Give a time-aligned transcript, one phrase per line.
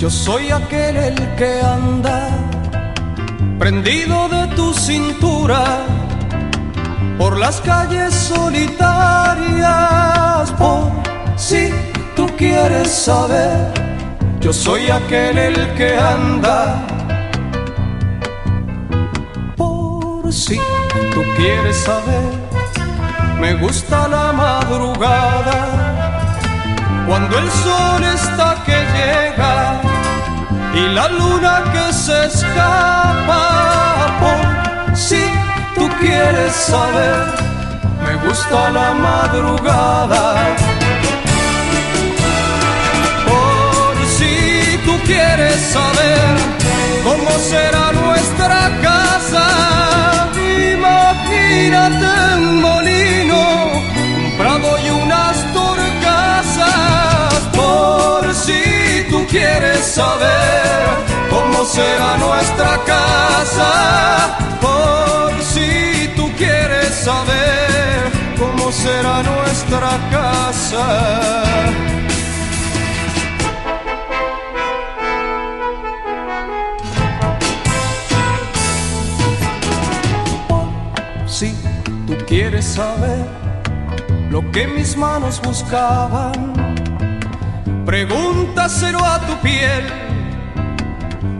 [0.00, 2.30] yo soy aquel el que anda
[3.58, 5.62] prendido de tu cintura
[7.18, 9.60] por las calles solitarias.
[10.52, 10.90] Por
[11.36, 11.68] si
[12.16, 13.74] tú quieres saber,
[14.40, 16.86] yo soy aquel el que anda.
[19.58, 20.56] Por si
[21.12, 22.24] tú quieres saber,
[23.38, 25.90] me gusta la madrugada
[27.06, 29.89] cuando el sol está que llega
[30.74, 33.42] y la luna que se escapa.
[34.20, 35.22] Por si
[35.74, 37.26] tú quieres saber,
[38.04, 40.56] me gusta la madrugada.
[43.26, 46.36] Por si tú quieres saber
[47.04, 49.46] cómo será nuestra casa,
[50.72, 53.42] imagínate un molino,
[54.16, 57.34] un prado y unas torcasas.
[57.54, 58.69] Por si
[59.30, 60.86] quieres saber
[61.30, 70.86] cómo será nuestra casa, por si tú quieres saber cómo será nuestra casa.
[81.26, 81.54] Si
[82.06, 83.24] tú quieres saber
[84.30, 86.59] lo que mis manos buscaban,
[87.84, 89.84] pregúntaselo a tu piel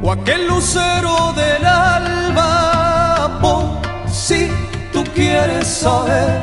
[0.03, 3.39] o aquel lucero del alba.
[3.41, 4.51] Por si
[4.93, 6.43] tú quieres saber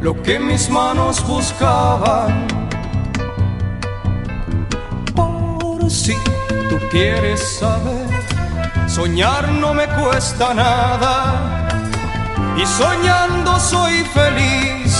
[0.00, 2.46] lo que mis manos buscaban.
[5.14, 6.14] Por si
[6.70, 8.08] tú quieres saber,
[8.86, 11.68] soñar no me cuesta nada
[12.56, 14.96] y soñando soy feliz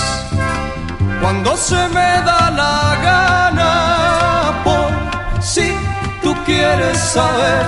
[1.21, 3.88] cuando se me da la gana.
[6.21, 7.65] Tú quieres saber,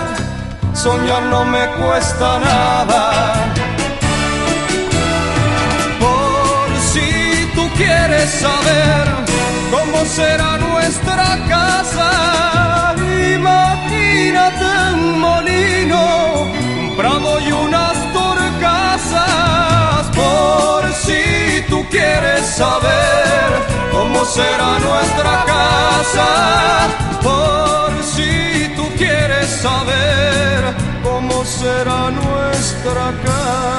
[0.73, 3.53] soñar no me cuesta nada.
[5.99, 9.07] Por si tú quieres saber
[9.71, 12.95] cómo será nuestra casa,
[13.35, 16.01] imagínate un molino,
[16.81, 19.21] un prado y unas torcasas.
[20.13, 23.20] Por si tú quieres saber
[23.91, 26.27] cómo será nuestra casa,
[27.21, 33.71] por si tú quieres saber cómo será nuestra casa.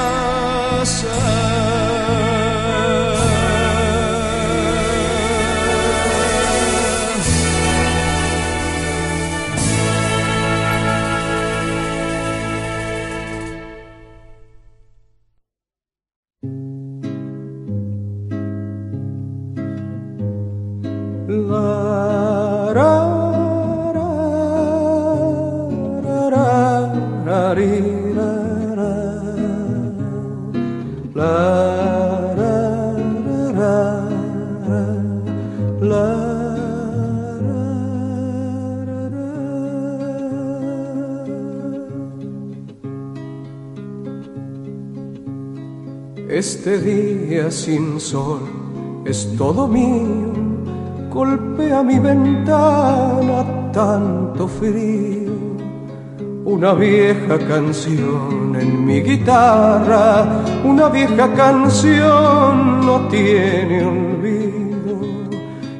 [46.33, 48.41] Este día sin sol
[49.05, 50.32] es todo mío
[51.13, 55.31] golpea mi ventana tanto frío.
[56.45, 64.95] Una vieja canción en mi guitarra, una vieja canción no tiene olvido.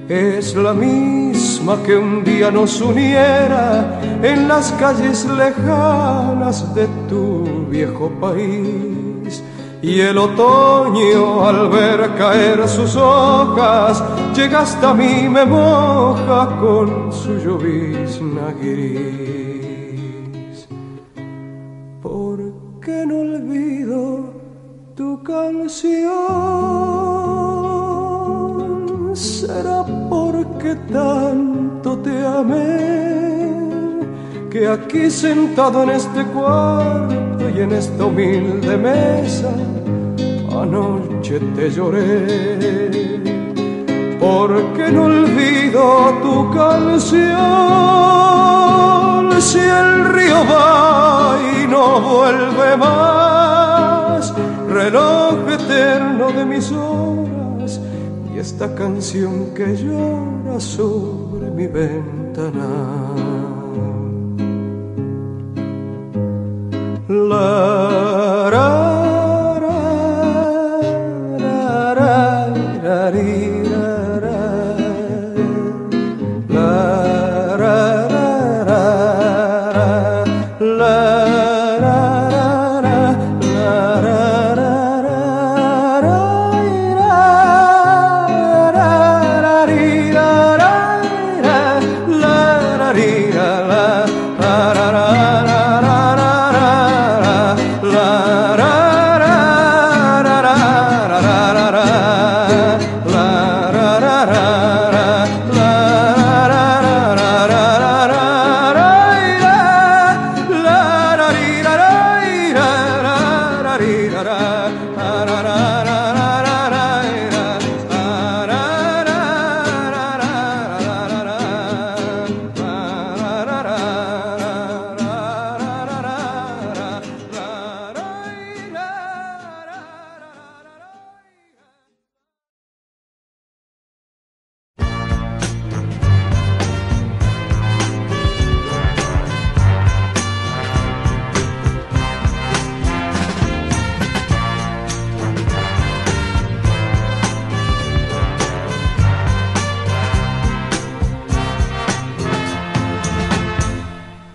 [0.08, 8.10] Es la misma que un día nos uniera en las calles lejanas de tu viejo
[8.22, 9.03] país.
[9.84, 14.02] Y el otoño al ver caer sus hojas
[14.34, 20.70] llega hasta mí, me moja con su llovizna gris.
[22.02, 22.40] ¿Por
[22.80, 24.34] qué no olvido
[24.96, 26.14] tu canción?
[29.14, 33.60] ¿Será porque tanto te amé?
[34.50, 39.52] Que aquí sentado en este cuarto y en esta humilde mesa,
[40.50, 43.14] anoche te lloré
[44.20, 45.84] porque no olvido
[46.24, 47.32] tu canción.
[49.42, 54.34] Si el río va y no vuelve más,
[54.70, 57.82] reloj eterno de mis horas
[58.34, 63.33] y esta canción que llora sobre mi ventana.
[67.14, 68.83] La, ra,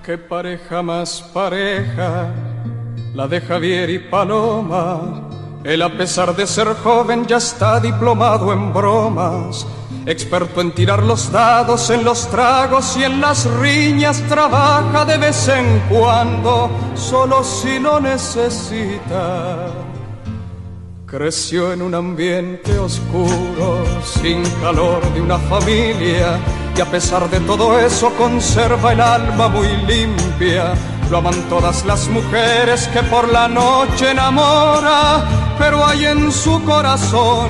[0.08, 2.32] qué pareja más pareja,
[3.14, 5.28] la de Javier y Paloma.
[5.62, 9.66] Él a pesar de ser joven ya está diplomado en bromas,
[10.06, 15.46] experto en tirar los dados en los tragos y en las riñas, trabaja de vez
[15.48, 19.66] en cuando, solo si lo necesita.
[21.04, 26.38] Creció en un ambiente oscuro, sin calor de una familia,
[26.78, 30.74] y a pesar de todo eso conserva el alma muy limpia.
[31.10, 35.24] Lo aman todas las mujeres que por la noche enamora,
[35.58, 37.48] pero hay en su corazón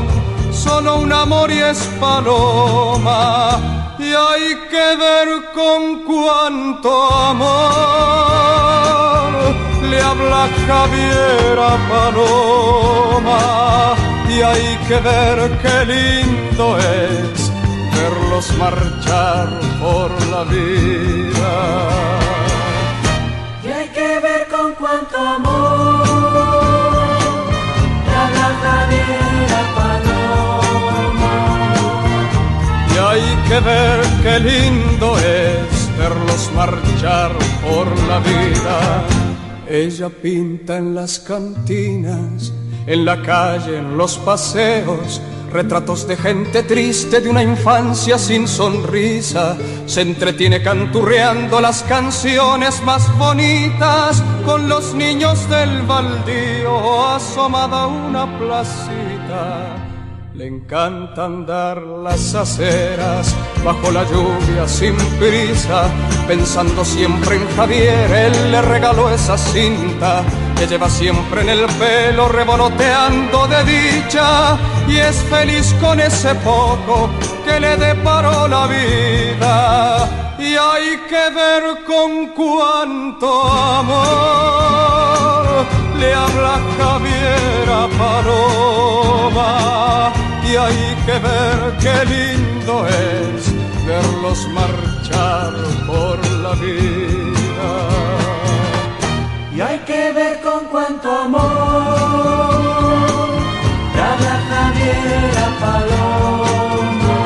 [0.51, 3.61] solo un amor y es paloma.
[3.99, 7.49] Y hay que ver con cuánto amor
[9.91, 13.41] le habla Javier a Paloma
[14.27, 17.38] y hay que ver qué lindo es
[18.39, 19.49] verlos marchar
[19.81, 21.89] por la vida.
[23.65, 26.07] Y hay que ver con cuánto amor
[28.07, 31.37] le habla Javier a Paloma.
[32.95, 37.33] Y hay que ver qué lindo es verlos marchar
[37.63, 39.05] por la vida
[39.71, 42.55] ella pinta en las cantinas,
[42.87, 45.21] en la calle, en los paseos,
[45.53, 49.57] retratos de gente triste de una infancia sin sonrisa.
[49.87, 59.85] Se entretiene canturreando las canciones más bonitas con los niños del baldío, asomada una placita.
[60.35, 63.35] Le encanta andar las aceras
[63.65, 65.91] bajo la lluvia sin prisa,
[66.29, 70.23] pensando siempre en Javier, él le regaló esa cinta
[70.59, 74.59] que lleva siempre en el pelo revoloteando de dicha
[74.89, 77.11] y es feliz con ese poco
[77.45, 80.09] que le deparó la vida.
[80.39, 84.79] Y hay que ver con cuánto amor
[85.99, 89.53] le habla Javier a Paloma
[90.43, 93.53] y hay que ver qué lindo es
[93.87, 95.53] verlos marchar
[95.87, 97.28] por la vida.
[99.59, 101.43] Y hay que ver con cuánto amor
[104.09, 107.19] habla Javier a Paloma.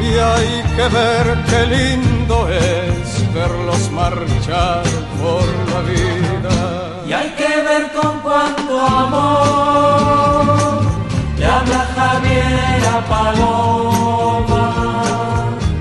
[0.00, 4.84] Y hay que ver qué lindo es verlos marchar
[5.20, 6.56] por la vida.
[7.08, 10.44] Y hay que ver con cuánto amor
[11.36, 14.64] le habla Javier a Paloma.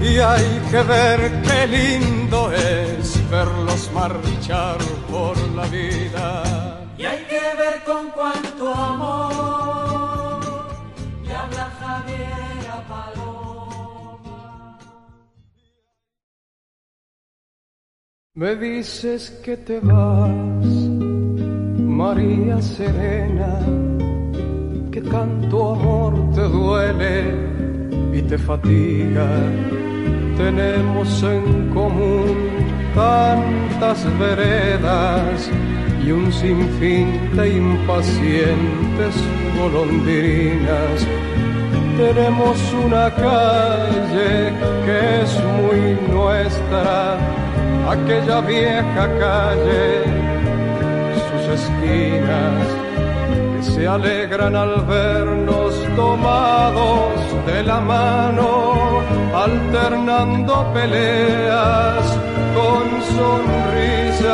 [0.01, 3.74] Y hay que ver qué lindo es verlos
[4.07, 4.77] marchar
[5.09, 6.43] por la vida.
[6.97, 9.31] Y hay que ver con cuánto amor
[11.25, 14.77] le habla Javier Paloma.
[18.35, 20.65] Me dices que te vas,
[22.01, 23.53] María Serena,
[24.91, 27.15] que tanto amor te duele
[28.13, 29.27] y te fatiga.
[30.37, 35.49] Tenemos en común tantas veredas
[36.05, 39.15] y un sinfín de impacientes
[39.59, 41.05] golondrinas.
[41.97, 44.53] Tenemos una calle
[44.85, 47.17] que es muy nuestra,
[47.89, 50.03] aquella vieja calle,
[51.27, 52.65] sus esquinas
[53.55, 57.11] que se alegran al vernos tomados
[57.45, 58.84] de la mano,
[59.33, 62.05] alternando peleas
[62.55, 64.25] con sonrisas.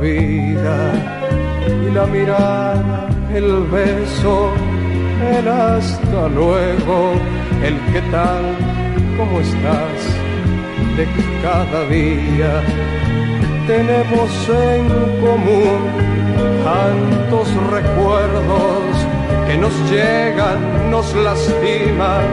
[0.00, 0.92] Vida
[1.86, 4.50] y la mirada, el beso,
[5.36, 7.12] el hasta luego,
[7.62, 8.44] el qué tal,
[9.16, 9.98] cómo estás,
[10.96, 11.06] de
[11.42, 12.62] cada día
[13.68, 14.88] tenemos en
[15.20, 15.80] común
[16.64, 18.82] tantos recuerdos
[19.46, 22.26] que nos llegan, nos lastiman,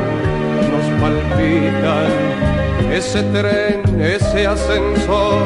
[0.72, 2.12] nos palpitan.
[2.92, 5.44] Ese tren, ese ascensor,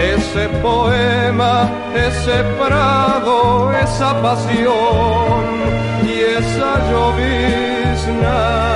[0.00, 5.44] ese poema, ese prado, esa pasión
[6.04, 8.70] y esa llovizna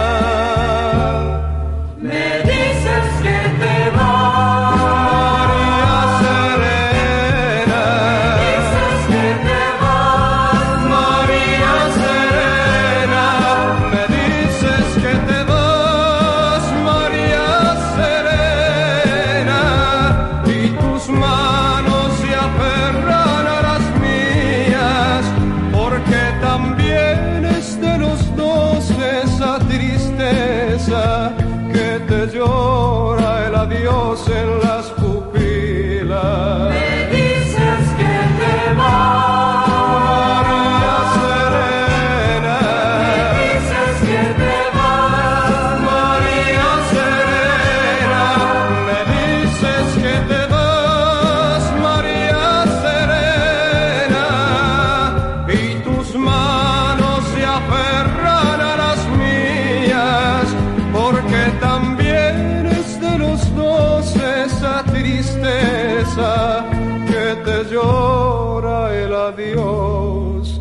[69.55, 70.61] Dios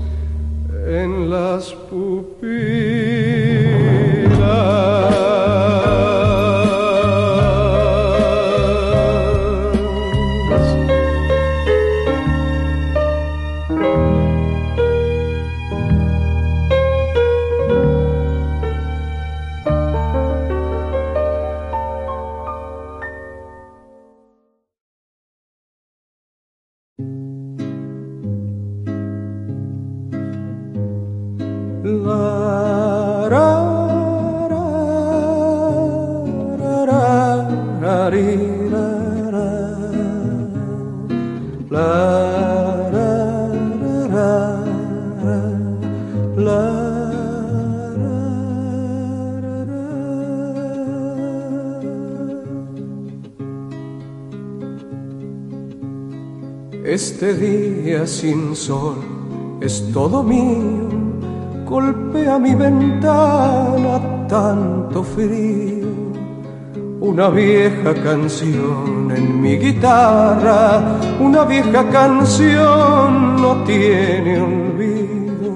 [0.86, 2.73] en las pupilas.
[56.94, 58.98] Este día sin sol
[59.62, 60.93] es todo mío,
[61.74, 63.96] golpea mi ventana
[64.28, 65.88] tanto frío.
[67.02, 75.52] Una vieja canción en mi guitarra, una vieja canción no tiene olvido.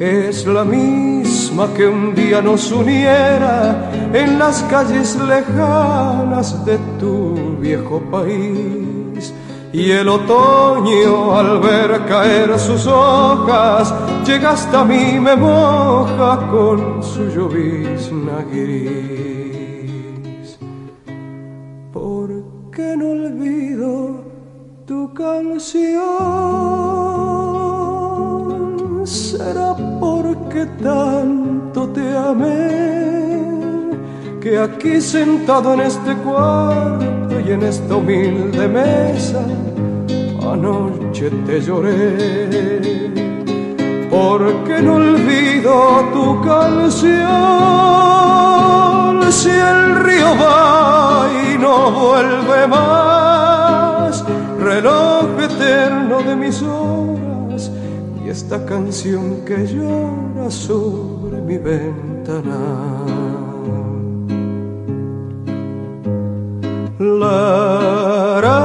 [0.00, 8.00] Es la misma que un día nos uniera en las calles lejanas de tu viejo
[8.10, 8.87] país
[9.72, 13.94] y el otoño al ver caer sus hojas
[14.26, 20.58] llega hasta mí, me moja con su llovizna gris.
[21.92, 22.30] ¿Por
[22.72, 24.24] qué no olvido
[24.86, 25.98] tu canción?
[29.04, 33.58] ¿Será porque tanto te amé?
[34.40, 39.42] Que aquí sentado en este cuarto y en esta humilde mesa
[40.52, 43.12] anoche te lloré,
[44.10, 45.72] porque no olvido
[46.12, 47.18] tu canción.
[49.30, 54.24] Si el río va y no vuelve más,
[54.58, 57.70] reloj eterno de mis horas
[58.24, 63.17] y esta canción que llora sobre mi ventana.
[67.00, 68.57] La,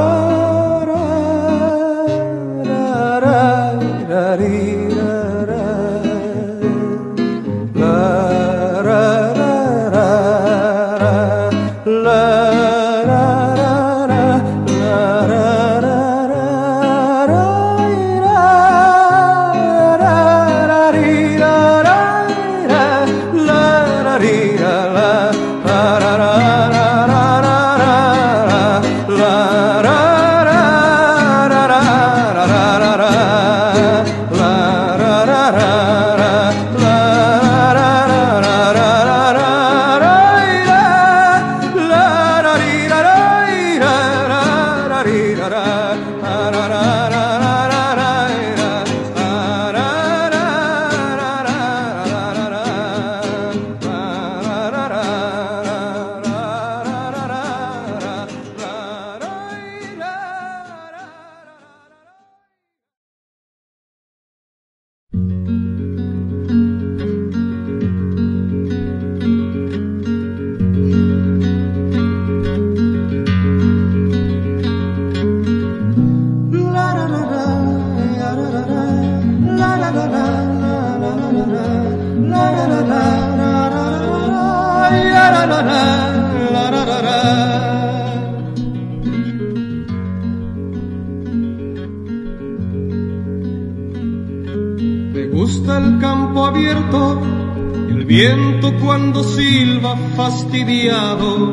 [98.94, 101.52] cuando silba fastidiado,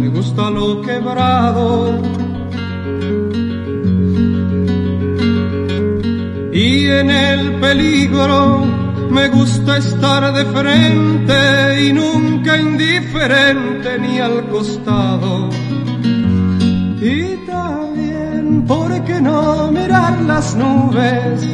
[0.00, 2.00] me gusta lo quebrado.
[6.50, 8.64] Y en el peligro
[9.10, 15.50] me gusta estar de frente y nunca indiferente ni al costado.
[17.02, 21.44] Y también, ¿por qué no mirar las nubes?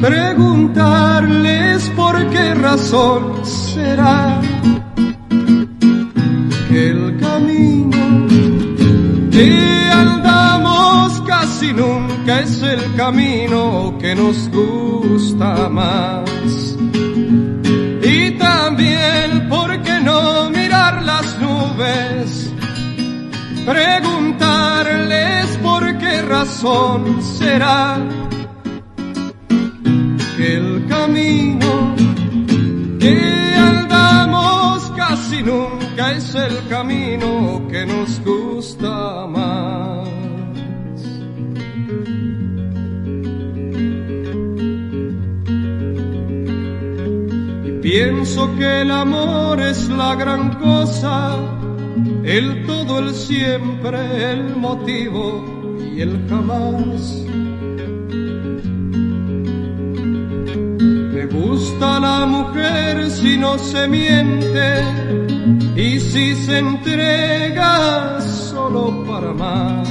[0.00, 4.40] Preguntarles por qué razón será
[6.68, 7.96] que el camino
[9.30, 16.76] que andamos casi nunca es el camino que nos gusta más.
[18.02, 22.52] Y también, ¿por qué no mirar las nubes?
[23.64, 27.98] Preguntarles por qué razón será
[30.38, 31.94] el camino
[32.98, 40.08] que andamos casi nunca es el camino que nos gusta más.
[47.64, 51.36] Y pienso que el amor es la gran cosa,
[52.24, 55.44] el todo, el siempre, el motivo
[55.94, 57.23] y el jamás.
[61.74, 64.82] Gusta la mujer si no se miente
[65.76, 69.84] y si se entrega solo para amar.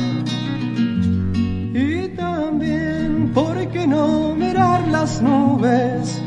[1.74, 6.22] Y también, ¿por qué no mirar las nubes?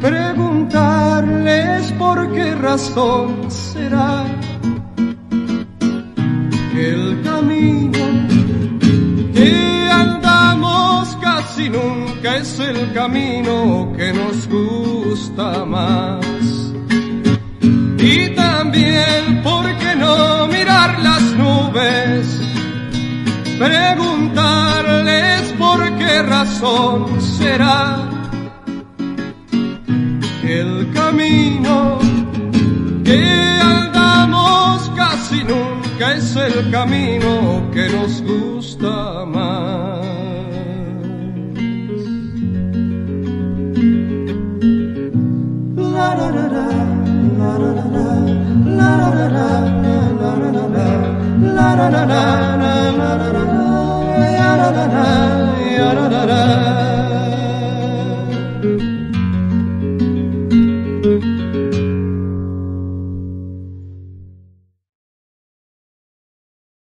[0.00, 4.24] Preguntarles por qué razón será
[6.72, 7.89] que el camino
[11.60, 16.24] casi nunca es el camino que nos gusta más.
[17.98, 22.40] Y también, ¿por qué no mirar las nubes?
[23.58, 28.08] Preguntarles por qué razón será
[30.44, 31.98] el camino
[33.04, 33.22] que
[33.62, 38.49] andamos casi nunca es el camino que nos gusta
[51.90, 52.59] na na na